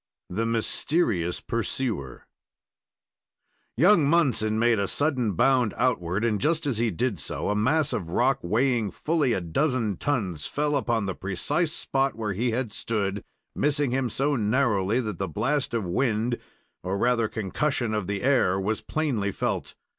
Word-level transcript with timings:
THE 0.31 0.47
MYSTERIOUS 0.47 1.41
PURSUER 1.41 2.25
Young 3.77 4.03
Munson 4.09 4.57
made 4.57 4.79
a 4.79 4.87
sudden 4.87 5.33
bound 5.33 5.75
outward, 5.77 6.25
and, 6.25 6.41
just 6.41 6.65
as 6.65 6.79
he 6.79 6.89
did 6.89 7.19
so, 7.19 7.49
a 7.51 7.55
mass 7.55 7.93
of 7.93 8.09
rock 8.09 8.39
weighing 8.41 8.89
fully 8.89 9.33
a 9.33 9.41
dozen 9.41 9.97
tons, 9.97 10.47
fell 10.47 10.75
upon 10.75 11.05
the 11.05 11.13
precise 11.13 11.73
spot 11.73 12.15
where 12.15 12.33
he 12.33 12.49
had 12.49 12.73
stood, 12.73 13.23
missing 13.55 13.91
him 13.91 14.09
so 14.09 14.35
narrowly 14.35 14.99
that 15.01 15.19
the 15.19 15.27
blast 15.27 15.71
of 15.71 15.85
wind, 15.85 16.39
or 16.81 16.97
rather 16.97 17.27
concussion 17.27 17.93
of 17.93 18.07
the 18.07 18.23
air, 18.23 18.59
was 18.59 18.81
plainly 18.81 19.31
felt. 19.31 19.75